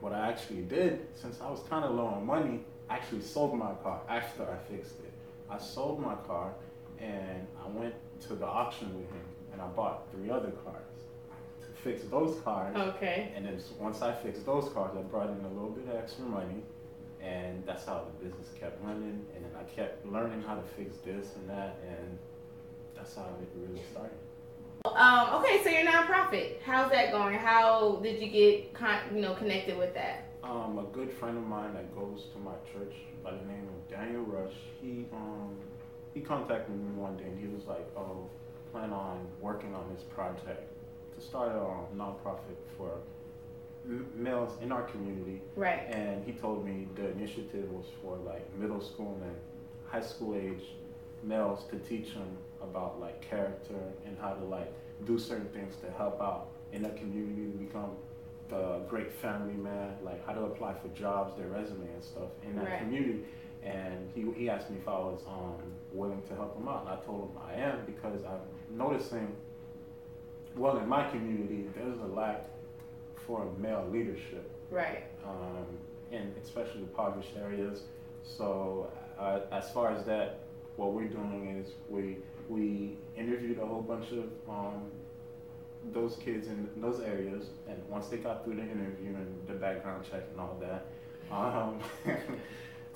what 0.00 0.12
I 0.12 0.28
actually 0.28 0.62
did, 0.62 1.06
since 1.14 1.40
I 1.40 1.50
was 1.50 1.60
kind 1.70 1.82
of 1.82 1.94
low 1.94 2.06
on 2.08 2.26
money, 2.26 2.60
I 2.90 2.96
actually 2.96 3.22
sold 3.22 3.58
my 3.58 3.72
car 3.82 4.02
after 4.06 4.42
I 4.42 4.58
fixed 4.70 4.98
it. 5.00 5.12
I 5.48 5.58
sold 5.58 6.00
my 6.00 6.14
car, 6.26 6.52
and 7.00 7.46
I 7.62 7.68
went 7.68 7.94
to 8.28 8.34
the 8.34 8.46
auction 8.46 8.88
with 8.96 9.08
him, 9.10 9.26
and 9.52 9.60
I 9.60 9.66
bought 9.68 10.10
three 10.10 10.30
other 10.30 10.50
cars 10.50 10.82
to 11.62 11.82
fix 11.82 12.02
those 12.04 12.40
cars. 12.40 12.76
Okay. 12.76 13.32
And 13.34 13.46
then 13.46 13.60
once 13.78 14.02
I 14.02 14.12
fixed 14.12 14.46
those 14.46 14.68
cars, 14.70 14.96
I 14.98 15.02
brought 15.02 15.30
in 15.30 15.44
a 15.44 15.48
little 15.48 15.70
bit 15.70 15.88
of 15.88 15.96
extra 15.96 16.24
money, 16.24 16.62
and 17.20 17.64
that's 17.66 17.84
how 17.86 18.04
the 18.04 18.24
business 18.24 18.48
kept 18.58 18.82
running. 18.84 19.24
And 19.34 19.44
then 19.44 19.52
I 19.58 19.64
kept 19.64 20.06
learning 20.06 20.42
how 20.42 20.54
to 20.54 20.62
fix 20.76 20.96
this 20.98 21.34
and 21.36 21.48
that, 21.50 21.78
and 21.86 22.18
that's 22.96 23.14
how 23.14 23.26
it 23.40 23.48
really 23.54 23.82
started. 23.90 24.16
Um, 24.84 25.40
okay, 25.40 25.62
so 25.64 25.70
your 25.70 25.84
nonprofit, 25.84 26.60
how's 26.64 26.90
that 26.92 27.10
going? 27.10 27.34
How 27.36 27.98
did 28.02 28.22
you 28.22 28.28
get 28.28 28.72
con- 28.72 29.00
you 29.12 29.20
know 29.20 29.34
connected 29.34 29.76
with 29.76 29.94
that? 29.94 30.28
Um, 30.44 30.78
a 30.78 30.84
good 30.92 31.12
friend 31.12 31.36
of 31.36 31.44
mine 31.44 31.74
that 31.74 31.92
goes 31.94 32.26
to 32.32 32.38
my 32.38 32.52
church 32.72 32.94
by 33.26 33.32
the 33.32 33.44
name 33.46 33.66
of 33.66 33.90
Daniel 33.90 34.22
Rush, 34.22 34.54
he 34.80 35.06
um, 35.12 35.56
he 36.16 36.22
contacted 36.22 36.74
me 36.74 36.90
one 36.96 37.14
day 37.18 37.24
and 37.24 37.38
he 37.38 37.46
was 37.46 37.66
like, 37.66 37.86
"Oh, 37.94 38.26
plan 38.72 38.90
on 38.90 39.18
working 39.38 39.74
on 39.74 39.84
this 39.94 40.02
project 40.04 40.64
to 41.14 41.20
start 41.20 41.52
a 41.52 41.94
nonprofit 41.94 42.56
for 42.78 42.92
males 44.14 44.52
in 44.62 44.72
our 44.72 44.84
community." 44.84 45.42
Right. 45.56 45.82
And 45.90 46.24
he 46.24 46.32
told 46.32 46.64
me 46.64 46.88
the 46.94 47.10
initiative 47.10 47.70
was 47.70 47.84
for 48.00 48.16
like 48.16 48.44
middle 48.56 48.80
school 48.80 49.18
and 49.22 49.36
high 49.92 50.00
school 50.12 50.34
age 50.34 50.64
males 51.22 51.64
to 51.70 51.78
teach 51.80 52.14
them 52.14 52.30
about 52.62 52.98
like 52.98 53.20
character 53.20 53.80
and 54.06 54.16
how 54.18 54.32
to 54.32 54.44
like 54.44 54.72
do 55.04 55.18
certain 55.18 55.50
things 55.50 55.76
to 55.84 55.90
help 55.98 56.18
out 56.22 56.48
in 56.72 56.82
the 56.82 56.88
community 57.00 57.44
to 57.52 57.58
become 57.58 57.90
the 58.48 58.80
great 58.88 59.12
family 59.12 59.52
man, 59.68 59.94
like 60.02 60.24
how 60.26 60.32
to 60.32 60.44
apply 60.44 60.72
for 60.72 60.88
jobs, 61.04 61.36
their 61.36 61.48
resume 61.48 61.86
and 61.92 62.02
stuff 62.02 62.30
in 62.42 62.56
that 62.56 62.64
Right. 62.64 62.78
community. 62.78 63.24
And 63.66 64.08
he, 64.14 64.24
he 64.38 64.48
asked 64.48 64.70
me 64.70 64.76
if 64.80 64.86
I 64.88 64.92
was 64.92 65.20
um, 65.28 65.54
willing 65.92 66.22
to 66.28 66.34
help 66.36 66.56
him 66.56 66.68
out, 66.68 66.82
and 66.82 66.90
I 66.90 67.04
told 67.04 67.30
him 67.30 67.36
I 67.44 67.54
am 67.60 67.84
because 67.84 68.22
I'm 68.24 68.38
noticing, 68.78 69.34
well, 70.56 70.78
in 70.78 70.88
my 70.88 71.08
community, 71.10 71.68
there's 71.74 71.98
a 71.98 72.06
lack 72.06 72.44
for 73.26 73.50
male 73.58 73.84
leadership 73.90 74.48
Right. 74.70 75.02
um, 75.24 75.66
in 76.12 76.32
especially 76.44 76.82
impoverished 76.82 77.32
areas. 77.36 77.82
So 78.22 78.88
uh, 79.18 79.40
as 79.50 79.70
far 79.72 79.90
as 79.90 80.04
that, 80.04 80.40
what 80.76 80.92
we're 80.92 81.08
doing 81.08 81.56
is 81.60 81.72
we 81.88 82.18
we 82.48 82.96
interviewed 83.16 83.58
a 83.58 83.66
whole 83.66 83.82
bunch 83.82 84.12
of 84.12 84.26
um, 84.48 84.82
those 85.92 86.14
kids 86.16 86.46
in 86.46 86.68
those 86.76 87.00
areas, 87.00 87.46
and 87.68 87.76
once 87.88 88.06
they 88.06 88.18
got 88.18 88.44
through 88.44 88.54
the 88.56 88.62
interview 88.62 89.14
and 89.16 89.46
the 89.48 89.54
background 89.54 90.04
check 90.08 90.22
and 90.30 90.40
all 90.40 90.56
that, 90.60 90.86
um, 91.34 91.80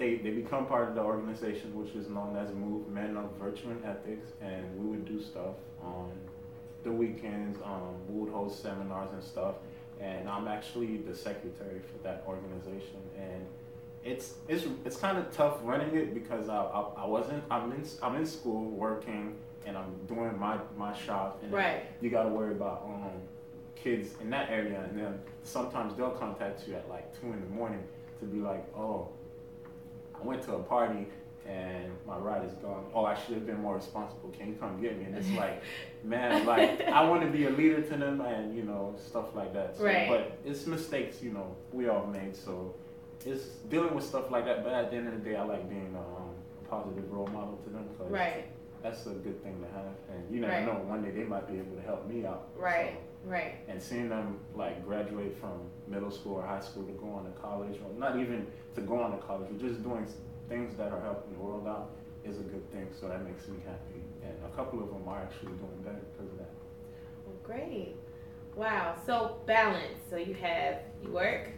they 0.00 0.16
they 0.16 0.30
become 0.30 0.66
part 0.66 0.88
of 0.88 0.94
the 0.96 1.02
organization, 1.02 1.72
which 1.80 1.94
is 1.94 2.08
known 2.08 2.36
as 2.36 2.52
Move 2.52 2.88
Men 2.88 3.16
of 3.16 3.30
Virtue 3.38 3.70
and 3.70 3.84
Ethics, 3.84 4.28
and 4.40 4.64
we 4.76 4.86
would 4.90 5.04
do 5.04 5.22
stuff 5.22 5.54
on 5.82 6.10
the 6.82 6.90
weekends. 6.90 7.58
Um, 7.64 7.94
we 8.08 8.20
would 8.20 8.32
host 8.32 8.62
seminars 8.62 9.10
and 9.12 9.22
stuff 9.22 9.54
and 10.00 10.28
I'm 10.28 10.48
actually 10.48 10.96
the 10.96 11.14
secretary 11.14 11.78
for 11.80 12.02
that 12.04 12.24
organization. 12.26 12.96
And 13.18 13.44
it's 14.02 14.34
it's 14.48 14.64
it's 14.86 14.96
kind 14.96 15.18
of 15.18 15.30
tough 15.30 15.58
running 15.62 15.94
it 15.94 16.14
because 16.14 16.48
I, 16.48 16.56
I, 16.56 16.80
I 17.04 17.06
wasn't 17.06 17.44
I'm 17.50 17.70
in 17.72 17.84
I'm 18.02 18.16
in 18.16 18.24
school 18.24 18.70
working 18.70 19.36
and 19.66 19.76
I'm 19.76 19.94
doing 20.08 20.38
my 20.38 20.56
my 20.76 20.94
shop 20.96 21.40
and 21.42 21.52
Right. 21.52 21.82
you 22.00 22.08
got 22.08 22.22
to 22.22 22.30
worry 22.30 22.52
about 22.52 22.82
um 22.86 23.10
kids 23.76 24.14
in 24.22 24.30
that 24.30 24.48
area 24.48 24.80
and 24.88 24.98
then 24.98 25.20
sometimes 25.42 25.94
they'll 25.96 26.10
contact 26.12 26.66
you 26.66 26.74
at 26.76 26.88
like 26.88 27.06
two 27.20 27.26
in 27.26 27.40
the 27.42 27.48
morning 27.48 27.82
to 28.20 28.24
be 28.24 28.38
like 28.38 28.64
oh 28.74 29.08
I 30.20 30.26
went 30.26 30.42
to 30.44 30.54
a 30.54 30.62
party 30.62 31.06
and 31.48 31.90
my 32.06 32.16
ride 32.16 32.44
is 32.44 32.52
gone. 32.54 32.84
Oh, 32.94 33.04
I 33.04 33.14
should 33.18 33.34
have 33.34 33.46
been 33.46 33.60
more 33.60 33.74
responsible. 33.76 34.28
Can 34.38 34.48
you 34.48 34.54
come 34.54 34.80
get 34.80 34.98
me? 34.98 35.04
And 35.04 35.16
it's 35.16 35.30
like, 35.36 35.62
man, 36.04 36.46
like 36.46 36.82
I 36.82 37.02
want 37.08 37.22
to 37.22 37.28
be 37.28 37.46
a 37.46 37.50
leader 37.50 37.80
to 37.82 37.96
them 37.96 38.20
and 38.20 38.54
you 38.54 38.62
know 38.62 38.94
stuff 39.04 39.34
like 39.34 39.52
that. 39.54 39.76
So, 39.76 39.84
Right. 39.84 40.08
But 40.08 40.38
it's 40.44 40.66
mistakes, 40.66 41.22
you 41.22 41.32
know, 41.32 41.56
we 41.72 41.88
all 41.88 42.06
made. 42.06 42.36
So 42.36 42.74
it's 43.24 43.44
dealing 43.68 43.94
with 43.94 44.04
stuff 44.04 44.30
like 44.30 44.44
that. 44.44 44.62
But 44.64 44.72
at 44.74 44.90
the 44.90 44.96
end 44.98 45.08
of 45.08 45.14
the 45.14 45.30
day, 45.30 45.36
I 45.36 45.42
like 45.44 45.68
being 45.68 45.94
um, 45.96 46.30
a 46.64 46.68
positive 46.68 47.10
role 47.10 47.26
model 47.28 47.58
to 47.64 47.70
them. 47.70 47.88
Cause 47.98 48.10
Right. 48.10 48.44
That's 48.82 49.04
a 49.06 49.10
good 49.10 49.42
thing 49.42 49.60
to 49.60 49.66
have, 49.76 49.92
and 50.10 50.34
you 50.34 50.40
never 50.40 50.54
Right. 50.54 50.64
know. 50.64 50.72
One 50.88 51.02
day 51.02 51.10
they 51.10 51.24
might 51.24 51.46
be 51.46 51.58
able 51.58 51.76
to 51.76 51.82
help 51.82 52.08
me 52.08 52.24
out. 52.24 52.48
Right. 52.56 52.94
So, 52.94 52.98
Right. 53.24 53.56
and 53.68 53.80
seeing 53.82 54.08
them 54.08 54.40
like 54.54 54.84
graduate 54.84 55.36
from 55.38 55.60
middle 55.86 56.10
school 56.10 56.36
or 56.36 56.42
high 56.46 56.60
school 56.60 56.84
to 56.84 56.92
go 56.92 57.10
on 57.10 57.24
to 57.24 57.30
college, 57.40 57.78
or 57.84 57.92
not 57.98 58.18
even 58.18 58.46
to 58.74 58.80
go 58.80 58.98
on 59.00 59.12
to 59.12 59.18
college, 59.18 59.48
but 59.50 59.60
just 59.60 59.82
doing 59.82 60.06
things 60.48 60.76
that 60.76 60.90
are 60.92 61.00
helping 61.02 61.34
the 61.34 61.38
world 61.38 61.66
out 61.68 61.90
is 62.24 62.38
a 62.38 62.42
good 62.42 62.70
thing. 62.72 62.88
So 62.98 63.08
that 63.08 63.24
makes 63.24 63.46
me 63.48 63.58
happy. 63.64 64.02
And 64.22 64.34
a 64.50 64.56
couple 64.56 64.82
of 64.82 64.88
them 64.88 65.06
are 65.06 65.18
actually 65.20 65.52
doing 65.52 65.82
better 65.84 66.00
because 66.12 66.32
of 66.32 66.38
that. 66.38 66.50
Well, 67.26 67.36
great. 67.44 67.94
Wow. 68.56 68.96
So 69.06 69.36
balance. 69.46 70.00
So 70.08 70.16
you 70.16 70.34
have 70.34 70.78
you 71.02 71.10
work, 71.12 71.48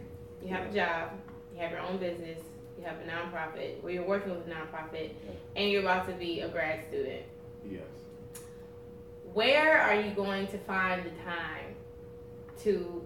you 0.41 0.49
have 0.49 0.69
a 0.69 0.73
job, 0.73 1.11
you 1.53 1.61
have 1.61 1.71
your 1.71 1.81
own 1.81 1.97
business, 1.97 2.39
you 2.77 2.83
have 2.83 2.95
a 2.97 3.09
nonprofit, 3.09 3.81
where 3.81 3.93
you're 3.93 4.05
working 4.07 4.31
with 4.35 4.45
a 4.47 4.49
nonprofit, 4.49 5.11
Yeah. 5.25 5.31
and 5.55 5.71
you're 5.71 5.81
about 5.81 6.07
to 6.07 6.13
be 6.13 6.41
a 6.41 6.49
grad 6.49 6.83
student. 6.87 7.23
Yes. 7.65 7.81
Where 9.33 9.81
are 9.81 9.99
you 9.99 10.11
going 10.13 10.47
to 10.47 10.57
find 10.59 11.03
the 11.03 11.09
time 11.23 11.75
to 12.63 13.03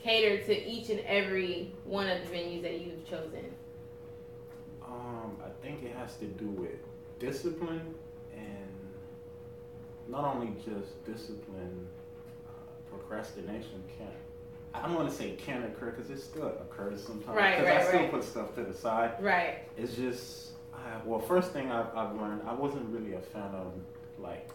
cater 0.00 0.44
to 0.44 0.68
each 0.68 0.90
and 0.90 1.00
every 1.00 1.74
one 1.84 2.08
of 2.08 2.20
the 2.22 2.34
venues 2.34 2.62
that 2.62 2.80
you've 2.80 3.04
chosen? 3.08 3.52
Um, 4.84 5.36
I 5.44 5.48
think 5.64 5.82
it 5.82 5.94
has 5.96 6.16
to 6.16 6.26
do 6.26 6.46
with 6.46 6.78
discipline 7.18 7.94
and 8.36 8.68
not 10.08 10.24
only 10.24 10.54
just 10.64 11.04
discipline, 11.04 11.86
uh, 12.46 12.50
procrastination 12.90 13.82
can't. 13.98 14.10
I 14.74 14.86
don't 14.86 14.94
want 14.94 15.10
to 15.10 15.14
say 15.14 15.32
can 15.32 15.64
occur 15.64 15.90
because 15.90 16.10
it 16.10 16.20
still 16.20 16.46
occurs 16.46 17.02
sometimes. 17.02 17.36
Right, 17.36 17.58
Because 17.58 17.68
right, 17.68 17.80
I 17.80 17.88
still 17.88 18.00
right. 18.00 18.10
put 18.10 18.24
stuff 18.24 18.54
to 18.54 18.62
the 18.62 18.72
side. 18.74 19.14
Right. 19.20 19.58
It's 19.76 19.94
just, 19.94 20.52
I, 20.72 21.00
well, 21.04 21.20
first 21.20 21.52
thing 21.52 21.70
I've, 21.70 21.94
I've 21.96 22.14
learned, 22.16 22.42
I 22.46 22.54
wasn't 22.54 22.86
really 22.88 23.14
a 23.14 23.20
fan 23.20 23.54
of 23.54 23.72
like 24.18 24.48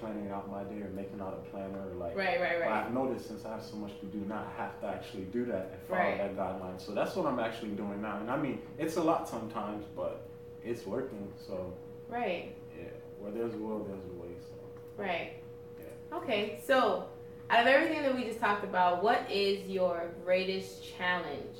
planning 0.00 0.30
out 0.30 0.50
my 0.50 0.62
day 0.64 0.80
or 0.82 0.88
making 0.90 1.20
out 1.20 1.34
a 1.44 1.50
planner 1.50 1.78
or 1.90 1.94
like. 1.94 2.16
Right. 2.16 2.40
Right. 2.40 2.60
Right. 2.60 2.70
I've 2.70 2.92
noticed 2.92 3.26
since 3.28 3.44
I 3.44 3.50
have 3.50 3.62
so 3.62 3.76
much 3.76 3.98
to 4.00 4.06
do 4.06 4.18
not 4.26 4.52
have 4.56 4.80
to 4.80 4.86
actually 4.88 5.24
do 5.24 5.44
that 5.46 5.70
and 5.72 5.82
follow 5.88 6.00
Right. 6.00 6.18
that 6.18 6.36
guideline. 6.36 6.80
So 6.80 6.92
that's 6.92 7.14
what 7.16 7.26
I'm 7.26 7.38
actually 7.38 7.70
doing 7.70 8.00
now. 8.02 8.18
And 8.18 8.30
I 8.30 8.36
mean, 8.36 8.60
it's 8.78 8.96
a 8.96 9.02
lot 9.02 9.28
sometimes, 9.28 9.84
but 9.96 10.26
it's 10.64 10.86
working. 10.86 11.32
So 11.46 11.72
Right. 12.08 12.54
yeah, 12.76 12.84
where 13.18 13.30
there's 13.32 13.54
a 13.54 13.58
will, 13.58 13.84
there's 13.84 14.04
a 14.04 14.22
way. 14.22 14.34
So 14.40 15.02
Right. 15.02 15.32
Yeah. 15.78 16.18
Okay. 16.18 16.60
So, 16.64 17.06
out 17.50 17.60
of 17.60 17.66
everything 17.66 18.02
that 18.02 18.14
we 18.14 18.24
just 18.24 18.40
talked 18.40 18.64
about, 18.64 19.02
what 19.02 19.30
is 19.30 19.66
your 19.66 20.10
greatest 20.24 20.82
challenge? 20.82 21.58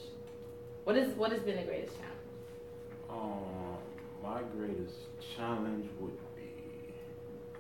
What 0.85 0.97
is 0.97 1.15
what 1.17 1.31
has 1.33 1.41
been 1.43 1.57
the 1.57 1.63
greatest 1.63 1.95
challenge? 1.97 2.11
um, 3.11 3.77
my 4.23 4.41
greatest 4.57 4.97
challenge 5.37 5.89
would 6.01 6.17
be 6.35 6.95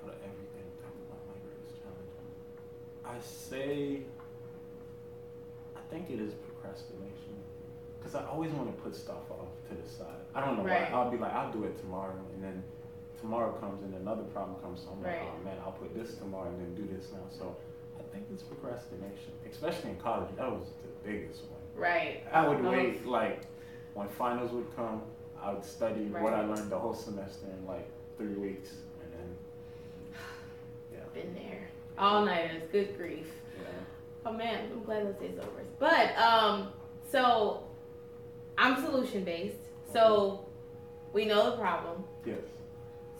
out 0.03 0.09
of. 0.11 0.15
Talk 0.15 0.95
about 1.07 1.21
my 1.29 1.37
greatest 1.45 1.81
challenge. 1.81 2.11
I 3.15 3.21
say, 3.23 4.01
I 5.77 5.81
think 5.91 6.11
it 6.11 6.21
is 6.21 6.35
procrastination. 6.35 7.11
Cause 8.03 8.15
I 8.15 8.27
always 8.27 8.51
want 8.51 8.75
to 8.75 8.83
put 8.83 8.95
stuff 8.95 9.31
off 9.31 9.49
to 9.71 9.75
the 9.75 9.89
side. 9.89 10.21
I 10.35 10.45
don't 10.45 10.59
know 10.59 10.65
Right. 10.65 10.91
why. 10.93 10.99
I'll 10.99 11.11
be 11.11 11.17
like, 11.17 11.33
I'll 11.33 11.53
do 11.53 11.65
it 11.65 11.79
tomorrow, 11.81 12.19
and 12.35 12.43
then 12.43 12.63
tomorrow 13.21 13.53
comes 13.53 13.83
and 13.83 13.95
another 13.95 14.25
problem 14.25 14.57
comes. 14.61 14.81
So 14.83 14.91
I'm 14.93 15.03
like, 15.03 15.23
oh 15.23 15.45
man, 15.45 15.57
I'll 15.65 15.73
put 15.73 15.95
this 15.95 16.17
tomorrow 16.17 16.49
and 16.49 16.59
then 16.61 16.75
do 16.75 16.95
this 16.95 17.13
now. 17.13 17.25
So 17.31 17.57
I 17.99 18.03
think 18.13 18.27
it's 18.33 18.43
procrastination, 18.43 19.33
especially 19.51 19.91
in 19.91 19.97
college. 19.97 20.29
That 20.37 20.51
was 20.51 20.67
the 20.83 21.09
biggest 21.11 21.43
one. 21.45 21.61
Right. 21.77 22.25
I 22.33 22.47
would 22.47 22.63
wait 22.63 23.07
like 23.07 23.43
when 23.95 24.09
finals 24.09 24.53
would 24.53 24.75
come. 24.77 25.03
I 25.41 25.53
would 25.53 25.65
study 25.65 26.05
what 26.07 26.33
I 26.35 26.43
learned 26.45 26.71
the 26.71 26.79
whole 26.79 26.95
semester 26.95 27.47
in 27.47 27.67
like 27.67 27.87
three 28.19 28.35
weeks, 28.35 28.71
and 29.03 29.13
then 29.13 29.29
yeah, 30.93 30.99
Been 31.15 31.35
there. 31.35 31.69
All 31.99 32.25
nighters. 32.25 32.63
Good 32.73 32.97
grief. 32.97 33.27
yeah. 33.61 33.69
Oh 34.27 34.33
man, 34.33 34.69
I'm 34.73 34.83
glad 34.85 35.07
those 35.07 35.17
days 35.17 35.39
over. 35.39 35.63
But 35.79 36.17
um, 36.19 36.69
so 37.11 37.65
I'm 38.59 38.83
solution 38.85 39.25
based. 39.25 39.57
So 39.93 40.49
we 41.13 41.25
know 41.25 41.51
the 41.51 41.57
problem. 41.57 42.05
Yes. 42.27 42.39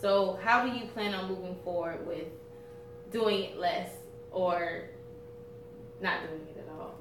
So 0.01 0.39
how 0.43 0.67
do 0.67 0.77
you 0.77 0.87
plan 0.87 1.15
on 1.15 1.29
moving 1.29 1.57
forward 1.65 2.07
with 2.07 2.27
doing 3.11 3.45
it 3.45 3.59
less 3.59 3.91
or 4.33 4.85
not 6.01 6.29
doing 6.29 6.47
it 6.51 6.59
at 6.59 6.69
all? 6.79 6.95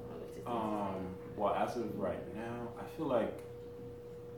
Um, 0.46 1.14
well, 1.36 1.54
as 1.54 1.76
of 1.76 1.98
right 1.98 2.34
now, 2.36 2.68
I 2.78 2.84
feel 2.96 3.06
like, 3.06 3.38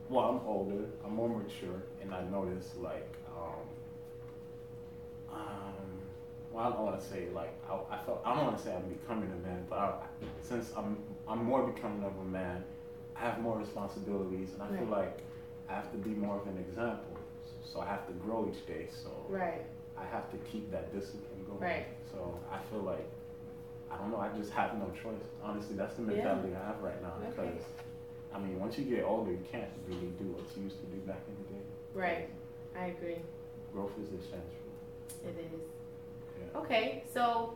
well, 0.09 0.25
I'm 0.25 0.47
older, 0.47 0.85
I'm 1.05 1.13
more 1.13 1.29
mature, 1.29 1.83
and 2.01 2.13
I 2.13 2.23
notice 2.29 2.71
like, 2.81 3.13
um, 3.35 3.59
um, 5.33 5.96
well, 6.57 6.65
I 6.65 6.75
don't 6.75 6.85
want 6.85 6.99
to 6.99 7.07
say 7.07 7.27
like, 7.33 7.53
I, 7.69 7.95
I 7.95 8.03
felt, 8.03 8.21
I 8.25 8.35
don't 8.35 8.45
want 8.45 8.57
to 8.57 8.63
say 8.63 8.73
I'm 8.73 8.89
becoming 8.89 9.31
a 9.31 9.47
man, 9.47 9.65
but 9.69 9.77
I, 9.77 9.93
since 10.41 10.71
I'm, 10.75 10.97
I'm 11.27 11.45
more 11.45 11.67
becoming 11.67 12.03
of 12.03 12.17
a 12.17 12.25
man, 12.25 12.63
I 13.15 13.19
have 13.21 13.39
more 13.39 13.57
responsibilities, 13.57 14.49
and 14.53 14.63
I 14.63 14.77
feel 14.77 14.87
like 14.87 15.19
I 15.69 15.73
have 15.73 15.91
to 15.91 15.97
be 15.97 16.11
more 16.11 16.39
of 16.39 16.47
an 16.47 16.57
example. 16.57 17.17
So 17.63 17.79
I 17.79 17.85
have 17.85 18.07
to 18.07 18.13
grow 18.13 18.51
each 18.51 18.65
day. 18.65 18.87
So 18.91 19.09
right. 19.29 19.61
I 19.97 20.05
have 20.05 20.31
to 20.31 20.37
keep 20.49 20.71
that 20.71 20.93
discipline 20.93 21.45
going. 21.47 21.59
Right. 21.59 21.85
So 22.11 22.39
I 22.51 22.59
feel 22.69 22.81
like 22.81 23.07
I 23.91 23.97
don't 23.97 24.11
know. 24.11 24.17
I 24.17 24.29
just 24.37 24.51
have 24.53 24.75
no 24.75 24.91
choice. 25.01 25.21
Honestly, 25.43 25.75
that's 25.75 25.95
the 25.95 26.03
Yeah. 26.03 26.23
mentality 26.23 26.55
I 26.55 26.65
have 26.67 26.81
right 26.81 27.01
now. 27.01 27.13
Okay. 27.19 27.29
Because 27.29 27.65
I 28.33 28.39
mean, 28.39 28.59
once 28.59 28.77
you 28.77 28.85
get 28.85 29.03
older, 29.03 29.31
you 29.31 29.43
can't 29.51 29.69
really 29.87 30.11
do 30.19 30.25
what 30.25 30.45
you 30.55 30.63
used 30.63 30.79
to 30.79 30.85
do 30.87 30.97
back 31.01 31.21
in 31.27 31.35
the 31.43 31.53
day. 31.53 31.65
Right. 31.93 32.29
I 32.77 32.87
agree. 32.87 33.21
Growth 33.73 33.93
is 33.99 34.09
essential. 34.09 34.67
It 35.25 35.37
is. 35.53 35.76
Yeah. 36.39 36.59
Okay, 36.61 37.03
so 37.13 37.55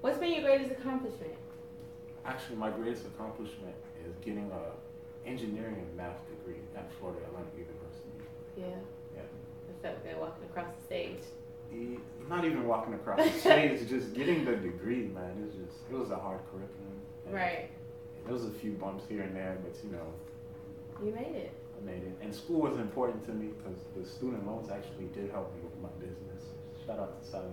what's 0.00 0.18
been 0.18 0.32
your 0.32 0.42
greatest 0.42 0.70
accomplishment? 0.72 1.34
Actually, 2.24 2.56
my 2.56 2.70
greatest 2.70 3.06
accomplishment 3.06 3.74
is 4.06 4.14
getting 4.24 4.50
a 4.52 5.28
engineering 5.28 5.76
and 5.76 5.96
math 5.96 6.18
degree 6.28 6.60
at 6.76 6.90
Florida 6.98 7.20
Atlantic 7.26 7.52
University. 7.58 8.10
Yeah. 8.56 8.66
Yeah. 9.14 9.22
I 9.22 9.82
felt 9.82 10.02
good 10.04 10.18
walking 10.20 10.44
across 10.44 10.74
the 10.78 10.84
stage. 10.84 11.20
Not 12.28 12.44
even 12.44 12.66
walking 12.66 12.94
across 12.94 13.18
the 13.24 13.38
stage, 13.38 13.88
just 13.88 14.12
getting 14.14 14.44
the 14.44 14.56
degree, 14.56 15.08
man. 15.08 15.42
It's 15.46 15.56
just 15.56 15.90
it 15.90 15.96
was 15.96 16.10
a 16.10 16.16
hard 16.16 16.40
curriculum. 16.50 17.00
Right. 17.30 17.70
There 18.24 18.34
was 18.34 18.44
a 18.44 18.50
few 18.50 18.72
bumps 18.72 19.04
here 19.08 19.22
and 19.22 19.34
there, 19.34 19.56
but 19.64 19.74
you 19.82 19.90
know, 19.90 20.06
You 21.04 21.12
made 21.14 21.34
it. 21.34 21.52
I 21.80 21.84
made 21.84 22.02
it. 22.02 22.12
And 22.20 22.34
school 22.34 22.60
was 22.60 22.78
important 22.78 23.24
to 23.26 23.32
me 23.32 23.50
because 23.56 23.78
the 23.96 24.04
student 24.08 24.46
loans 24.46 24.70
actually 24.70 25.06
did 25.14 25.30
help 25.30 25.52
me 25.54 25.62
with 25.64 25.80
my 25.82 25.88
business. 25.98 26.52
Shout 26.86 26.98
out 27.00 27.20
to 27.22 27.28
Sallie. 27.28 27.46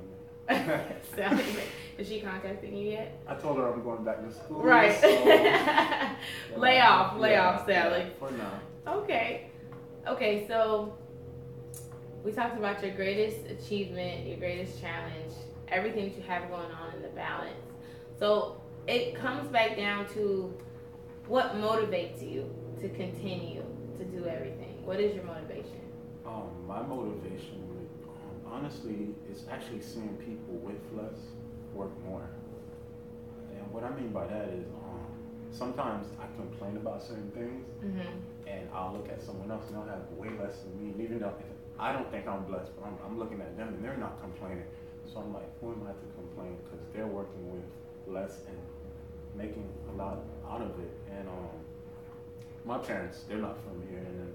Mae. 1.18 1.64
Is 1.98 2.08
she 2.08 2.22
contacting 2.22 2.76
you 2.76 2.92
yet? 2.92 3.22
I 3.28 3.36
told 3.36 3.58
her 3.58 3.72
I'm 3.72 3.84
going 3.84 4.04
back 4.04 4.24
to 4.26 4.34
school. 4.34 4.62
Right. 4.62 5.00
so- 5.00 5.08
lay 6.60 6.80
off, 6.80 7.18
lay 7.18 7.32
Yeah, 7.34 7.50
off, 7.50 7.60
Sallie. 7.68 8.00
yeah, 8.00 8.06
for 8.20 8.32
now. 8.32 8.60
Okay. 8.88 9.48
Okay, 10.08 10.48
so 10.48 10.98
we 12.24 12.32
talked 12.32 12.58
about 12.58 12.82
your 12.84 12.96
greatest 12.96 13.46
achievement, 13.48 14.26
your 14.28 14.38
greatest 14.38 14.80
challenge, 14.82 15.34
everything 15.68 16.06
that 16.10 16.18
you 16.18 16.24
have 16.24 16.50
going 16.50 16.72
on 16.72 16.96
in 16.96 17.02
the 17.02 17.10
balance. 17.10 17.54
So 18.18 18.62
it 18.88 19.14
comes 19.16 19.48
back 19.50 19.76
down 19.78 20.08
to 20.14 20.54
what 21.28 21.56
motivates 21.56 22.28
you 22.28 22.50
to 22.82 22.90
continue 22.90 23.64
to 23.98 24.06
do 24.06 24.26
everything. 24.26 24.84
What 24.86 25.00
is 25.00 25.14
your 25.16 25.26
motivation? 25.26 25.80
Um, 26.26 26.50
my 26.68 26.82
motivation 26.82 27.68
would, 27.68 27.69
honestly, 28.52 29.10
is 29.32 29.46
actually 29.52 29.82
seeing 29.82 30.16
people 30.26 30.56
with 30.56 30.80
less 30.94 31.20
work 31.74 31.92
more. 32.06 32.28
And 33.56 33.72
what 33.72 33.84
I 33.84 33.90
mean 33.96 34.10
by 34.10 34.28
that 34.28 34.50
is, 34.50 34.66
um, 34.84 35.06
sometimes 35.52 36.08
I 36.20 36.26
complain 36.36 36.78
about 36.78 37.02
certain 37.04 37.32
things, 37.32 37.66
Mm-hmm. 37.84 38.48
and 38.48 38.70
I'll 38.74 38.94
look 38.94 39.10
at 39.10 39.22
someone 39.22 39.52
else 39.52 39.64
and 39.68 39.76
they'll 39.76 39.88
have 39.90 40.10
way 40.18 40.30
less 40.42 40.60
than 40.60 40.74
me. 40.82 40.92
And 40.92 41.02
even 41.02 41.20
though 41.20 41.34
I 41.80 41.94
don't 41.94 42.10
think 42.12 42.28
I'm 42.28 42.44
blessed, 42.46 42.72
but 42.78 42.88
I'm, 42.88 42.98
I'm 43.06 43.20
looking 43.20 43.40
at 43.42 43.56
them 43.58 43.70
and 43.70 43.84
they're 43.84 43.98
not 43.98 44.20
complaining. 44.22 44.66
So 45.12 45.20
I'm 45.20 45.34
like, 45.34 45.48
who 45.62 45.72
am 45.72 45.84
I 45.88 45.92
to 45.92 46.08
complain? 46.16 46.58
Because 46.64 46.86
they're 46.94 47.08
working 47.08 47.52
with 47.52 47.64
less 48.08 48.42
and 48.48 48.58
making 49.36 49.68
a 49.94 49.96
lot 49.98 50.20
out 50.50 50.62
of 50.62 50.72
it. 50.80 50.92
And 51.18 51.28
um, 51.28 51.50
my 52.66 52.78
parents, 52.78 53.24
they're 53.28 53.38
not 53.38 53.58
from 53.64 53.82
here, 53.90 54.00
and 54.00 54.20
then 54.20 54.34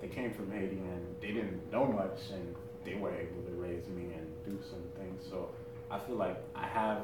they 0.00 0.08
came 0.08 0.32
from 0.32 0.50
Haiti 0.50 0.76
and 0.78 1.14
they 1.20 1.28
didn't 1.28 1.70
know 1.70 1.86
much, 1.86 2.18
and 2.32 2.54
they 2.84 2.94
were 2.94 3.12
able 3.14 3.42
to 3.42 3.52
raise 3.56 3.86
me 3.88 4.12
and 4.14 4.26
do 4.44 4.58
some 4.68 4.82
things. 4.98 5.22
So 5.28 5.50
I 5.90 5.98
feel 5.98 6.16
like 6.16 6.36
I 6.54 6.66
have 6.66 6.98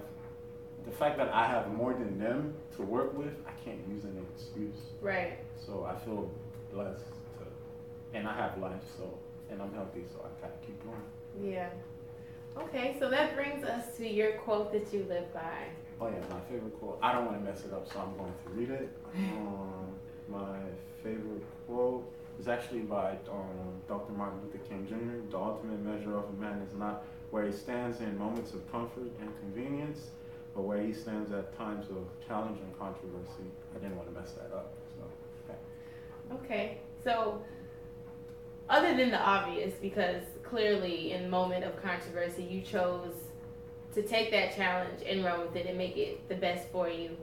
the 0.85 0.91
fact 0.93 1.19
that 1.19 1.33
I 1.33 1.47
have 1.47 1.73
more 1.73 1.93
than 1.93 2.19
them 2.19 2.55
to 2.77 2.83
work 2.83 3.17
with. 3.17 3.33
I 3.47 3.53
can't 3.65 3.81
use 3.89 4.05
an 4.05 4.25
excuse. 4.35 4.77
Right. 5.01 5.39
So 5.65 5.85
I 5.85 5.99
feel 6.05 6.31
blessed 6.73 7.05
to, 7.39 8.17
and 8.17 8.27
I 8.27 8.35
have 8.35 8.59
life, 8.59 8.81
so, 8.97 9.19
and 9.51 9.61
I'm 9.61 9.73
healthy, 9.75 10.05
so 10.13 10.21
I 10.25 10.41
gotta 10.41 10.59
keep 10.67 10.83
going. 10.85 11.53
Yeah. 11.53 11.71
Okay, 12.57 12.97
so 12.99 13.09
that 13.11 13.35
brings 13.37 13.65
us 13.65 13.97
to 13.99 14.09
your 14.09 14.33
quote 14.33 14.73
that 14.73 14.93
you 14.93 15.05
live 15.09 15.33
by. 15.33 15.67
Oh 16.01 16.09
yeah, 16.09 16.21
my 16.31 16.41
favorite 16.51 16.79
quote. 16.81 16.99
I 17.03 17.13
don't 17.13 17.27
want 17.27 17.39
to 17.39 17.45
mess 17.51 17.65
it 17.65 17.73
up, 17.73 17.91
so 17.93 18.01
I'm 18.01 18.17
going 18.17 18.33
to 18.45 18.51
read 18.51 18.71
it. 18.71 18.89
Um, 19.19 19.95
My 20.29 20.59
favorite 21.03 21.43
quote 21.67 22.05
is 22.39 22.49
actually 22.49 22.81
by 22.81 23.13
um, 23.31 23.81
Dr. 23.89 24.13
Martin 24.13 24.39
Luther 24.45 24.59
King 24.69 24.87
Jr. 24.89 25.31
The 25.31 25.39
ultimate 25.39 25.81
measure 25.81 26.17
of 26.17 26.25
a 26.29 26.41
man 26.41 26.61
is 26.61 26.75
not 26.79 27.05
where 27.31 27.45
he 27.45 27.53
stands 27.53 28.01
in 28.01 28.17
moments 28.19 28.53
of 28.55 28.71
comfort 28.71 29.11
and 29.21 29.31
convenience, 29.41 30.11
but 30.55 30.63
where 30.63 30.81
he 30.81 30.93
stands 30.93 31.33
at 31.33 31.57
times 31.59 31.87
of 31.91 32.07
challenge 32.27 32.59
and 32.61 32.79
controversy. 32.79 33.51
I 33.75 33.79
didn't 33.79 33.97
want 33.97 34.09
to 34.15 34.21
mess 34.21 34.33
that 34.33 34.55
up. 34.55 34.73
So, 34.97 35.53
okay. 36.33 36.45
Okay. 36.45 36.79
So, 37.05 37.43
other 38.69 38.97
than 38.97 39.11
the 39.11 39.21
obvious, 39.21 39.75
because 39.81 40.23
clearly 40.43 41.13
in 41.13 41.29
moment 41.29 41.65
of 41.65 41.81
controversy, 41.83 42.43
you 42.43 42.61
chose 42.61 43.15
to 43.95 44.03
take 44.03 44.31
that 44.31 44.55
challenge 44.55 45.03
and 45.07 45.25
run 45.25 45.41
with 45.41 45.57
it 45.57 45.67
and 45.67 45.77
make 45.77 45.97
it 45.97 46.29
the 46.29 46.35
best 46.35 46.69
for 46.71 46.89
you. 46.89 47.17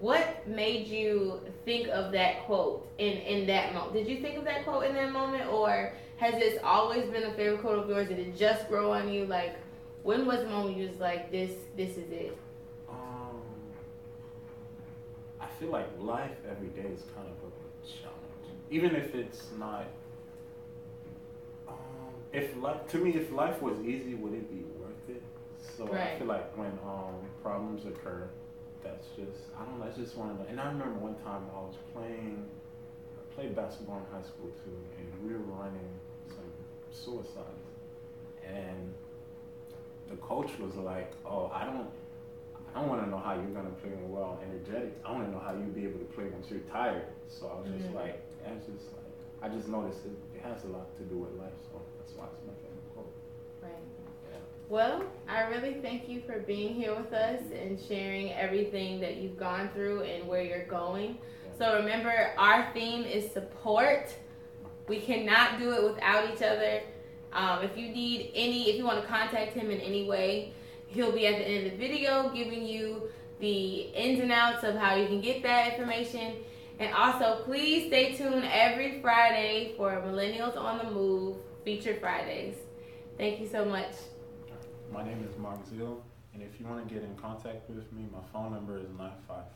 What 0.00 0.46
made 0.46 0.86
you 0.86 1.40
think 1.64 1.88
of 1.88 2.12
that 2.12 2.44
quote 2.44 2.88
in, 2.98 3.14
in 3.18 3.46
that 3.48 3.74
moment? 3.74 3.94
Did 3.94 4.06
you 4.06 4.20
think 4.20 4.38
of 4.38 4.44
that 4.44 4.64
quote 4.64 4.84
in 4.84 4.94
that 4.94 5.10
moment, 5.12 5.48
or 5.48 5.92
has 6.18 6.34
this 6.34 6.58
always 6.62 7.10
been 7.10 7.24
a 7.24 7.32
favorite 7.34 7.60
quote 7.62 7.80
of 7.80 7.88
yours? 7.88 8.08
Did 8.08 8.20
it 8.20 8.36
just 8.36 8.68
grow 8.68 8.92
on 8.92 9.12
you? 9.12 9.26
Like, 9.26 9.56
when 10.04 10.24
was 10.24 10.40
the 10.40 10.48
moment 10.48 10.76
you 10.76 10.88
was 10.88 10.98
like, 10.98 11.32
this, 11.32 11.50
this 11.76 11.96
is 11.96 12.12
it? 12.12 12.38
Um, 12.88 13.40
I 15.40 15.46
feel 15.58 15.70
like 15.70 15.88
life 15.98 16.36
every 16.48 16.68
day 16.68 16.88
is 16.88 17.02
kind 17.16 17.26
of 17.26 17.48
a 17.48 17.86
challenge, 17.86 18.54
even 18.70 18.94
if 18.94 19.16
it's 19.16 19.48
not. 19.58 19.86
Um, 21.66 21.74
if 22.32 22.56
life, 22.56 22.86
to 22.88 22.98
me, 22.98 23.14
if 23.14 23.32
life 23.32 23.60
was 23.60 23.80
easy, 23.80 24.14
would 24.14 24.32
it 24.32 24.48
be 24.48 24.64
worth 24.80 25.16
it? 25.16 25.22
So 25.76 25.86
right. 25.86 26.12
I 26.14 26.18
feel 26.18 26.28
like 26.28 26.56
when 26.56 26.78
um, 26.86 27.14
problems 27.42 27.84
occur, 27.84 28.28
that's 28.82 29.08
just 29.16 29.50
I 29.58 29.64
don't 29.64 29.78
know. 29.78 29.86
It's 29.86 29.96
just 29.96 30.16
one 30.16 30.30
of 30.30 30.38
the. 30.38 30.46
And 30.46 30.60
I 30.60 30.66
remember 30.66 30.98
one 30.98 31.16
time 31.24 31.42
I 31.54 31.60
was 31.60 31.74
playing, 31.92 32.44
I 33.18 33.34
played 33.34 33.54
basketball 33.54 33.98
in 33.98 34.06
high 34.12 34.26
school 34.26 34.50
too, 34.64 34.78
and 34.98 35.06
we 35.24 35.32
were 35.32 35.44
running 35.58 35.90
some 36.28 36.50
suicides, 36.90 37.66
and 38.44 38.94
the 40.10 40.16
coach 40.16 40.50
was 40.58 40.74
like, 40.76 41.12
"Oh, 41.24 41.50
I 41.52 41.64
don't." 41.64 41.88
I 42.74 42.80
don't 42.80 42.90
want 42.90 43.02
to 43.02 43.10
know 43.10 43.18
how 43.18 43.32
you're 43.32 43.56
gonna 43.56 43.74
play 43.80 43.90
when 43.90 44.12
well 44.12 44.38
energetic. 44.44 44.92
I 45.02 45.10
want 45.10 45.24
to 45.24 45.32
know 45.32 45.40
how 45.40 45.52
you'll 45.52 45.72
be 45.72 45.84
able 45.84 45.98
to 45.98 46.10
play 46.12 46.26
once 46.28 46.50
you're 46.50 46.60
tired. 46.70 47.08
So 47.26 47.48
I 47.48 47.58
was 47.58 47.66
just 47.72 47.88
mm-hmm. 47.88 47.96
like, 47.96 48.20
it's 48.44 48.66
just 48.66 48.92
like 48.92 49.08
I 49.40 49.48
just 49.48 49.68
noticed 49.68 50.04
it, 50.04 50.12
it 50.34 50.42
has 50.42 50.64
a 50.64 50.68
lot 50.68 50.90
to 50.98 51.02
do 51.04 51.16
with 51.18 51.32
life. 51.38 51.54
So 51.70 51.80
that's 51.98 52.12
why 52.12 52.26
it's 52.26 52.42
my 52.42 52.52
favorite 52.57 52.57
quote. 52.57 52.57
Right. 52.57 52.57
Well, 54.68 55.02
I 55.26 55.44
really 55.44 55.78
thank 55.80 56.10
you 56.10 56.20
for 56.26 56.40
being 56.40 56.74
here 56.74 56.94
with 56.94 57.10
us 57.14 57.40
and 57.58 57.80
sharing 57.88 58.34
everything 58.34 59.00
that 59.00 59.16
you've 59.16 59.38
gone 59.38 59.70
through 59.72 60.02
and 60.02 60.28
where 60.28 60.42
you're 60.42 60.66
going. 60.66 61.16
So 61.56 61.76
remember, 61.76 62.34
our 62.36 62.70
theme 62.74 63.02
is 63.04 63.32
support. 63.32 64.14
We 64.86 65.00
cannot 65.00 65.58
do 65.58 65.72
it 65.72 65.82
without 65.82 66.30
each 66.30 66.42
other. 66.42 66.82
Um, 67.32 67.62
if 67.62 67.78
you 67.78 67.88
need 67.88 68.30
any, 68.34 68.68
if 68.68 68.76
you 68.76 68.84
want 68.84 69.00
to 69.00 69.08
contact 69.08 69.54
him 69.54 69.70
in 69.70 69.80
any 69.80 70.06
way, 70.06 70.52
he'll 70.88 71.12
be 71.12 71.26
at 71.26 71.38
the 71.38 71.48
end 71.48 71.66
of 71.66 71.72
the 71.72 71.78
video 71.78 72.28
giving 72.28 72.66
you 72.66 73.10
the 73.40 73.88
ins 73.94 74.20
and 74.20 74.30
outs 74.30 74.64
of 74.64 74.74
how 74.74 74.96
you 74.96 75.06
can 75.06 75.22
get 75.22 75.42
that 75.44 75.72
information. 75.72 76.34
And 76.78 76.92
also, 76.92 77.42
please 77.44 77.86
stay 77.86 78.12
tuned 78.16 78.46
every 78.52 79.00
Friday 79.00 79.72
for 79.78 79.92
Millennials 79.92 80.58
on 80.58 80.76
the 80.76 80.90
Move 80.90 81.38
Feature 81.64 81.96
Fridays. 82.00 82.56
Thank 83.16 83.40
you 83.40 83.48
so 83.48 83.64
much. 83.64 83.92
My 84.90 85.04
name 85.04 85.22
is 85.28 85.36
Mark 85.36 85.66
Zeal, 85.68 86.02
and 86.32 86.42
if 86.42 86.58
you 86.58 86.64
want 86.64 86.88
to 86.88 86.94
get 86.94 87.02
in 87.02 87.14
contact 87.16 87.68
with 87.68 87.92
me, 87.92 88.08
my 88.10 88.22
phone 88.32 88.52
number 88.52 88.78
is 88.78 88.86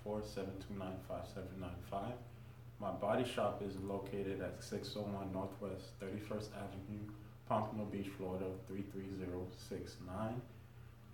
954-729-5795. 0.05 2.13
My 2.79 2.91
body 2.91 3.25
shop 3.25 3.63
is 3.67 3.75
located 3.83 4.43
at 4.43 4.63
601 4.63 5.33
Northwest 5.33 5.99
31st 6.01 6.51
Avenue, 6.53 7.01
Pompano 7.49 7.85
Beach, 7.85 8.09
Florida 8.19 8.45
33069. 8.69 10.43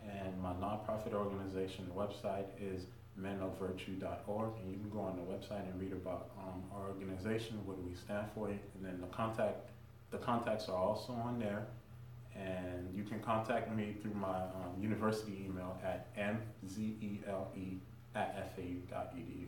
And 0.03 0.43
my 0.43 0.53
nonprofit 0.55 1.13
organization 1.13 1.89
website 1.97 2.47
is 2.61 2.87
menofvirtue.org, 3.21 4.51
and 4.61 4.73
you 4.73 4.79
can 4.79 4.91
go 4.93 5.01
on 5.01 5.17
the 5.17 5.23
website 5.23 5.63
and 5.71 5.81
read 5.81 5.93
about 5.93 6.31
um, 6.41 6.65
our 6.75 6.89
organization, 6.89 7.65
what 7.65 7.77
do 7.77 7.85
we 7.89 7.95
stand 7.95 8.27
for, 8.35 8.49
and 8.49 8.59
then 8.83 9.01
the 9.01 9.07
contact, 9.09 9.71
the 10.11 10.19
contacts 10.19 10.69
are 10.69 10.77
also 10.77 11.13
on 11.13 11.39
there 11.39 11.69
and 12.39 12.95
you 12.95 13.03
can 13.05 13.21
contact 13.21 13.75
me 13.75 13.97
through 14.01 14.15
my 14.15 14.37
um, 14.37 14.81
university 14.81 15.45
email 15.47 15.79
at 15.83 16.15
mzele 16.17 17.79
at 18.15 18.55
fau.edu. 18.55 19.47